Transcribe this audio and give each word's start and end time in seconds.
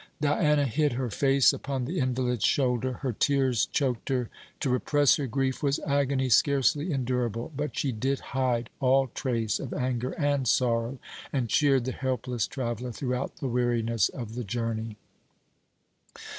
Diana 0.19 0.65
hid 0.65 0.93
her 0.93 1.11
face 1.11 1.53
upon 1.53 1.85
the 1.85 1.99
invalid's 1.99 2.43
shoulder. 2.43 2.93
Her 2.93 3.13
tears 3.13 3.67
choked 3.67 4.09
her. 4.09 4.29
To 4.61 4.69
repress 4.71 5.17
her 5.17 5.27
grief 5.27 5.61
was 5.61 5.77
agony 5.85 6.27
scarcely 6.27 6.91
endurable. 6.91 7.51
But 7.55 7.77
she 7.77 7.91
did 7.91 8.19
hide 8.33 8.71
all 8.79 9.11
trace 9.13 9.59
of 9.59 9.75
anger 9.75 10.13
and 10.13 10.47
sorrow, 10.47 10.97
and 11.31 11.49
cheered 11.49 11.85
the 11.85 11.91
helpless 11.91 12.47
traveller 12.47 12.91
throughout 12.91 13.35
the 13.35 13.47
weariness 13.47 14.09
of 14.09 14.33
the 14.33 14.43
journey. 14.43 14.97